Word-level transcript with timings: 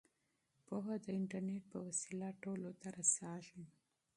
پوهه 0.65 0.95
د 1.03 1.05
انټرنیټ 1.19 1.63
په 1.71 1.77
وسیله 1.87 2.27
ټولو 2.43 2.69
ته 2.79 2.87
رسیږي. 2.99 3.63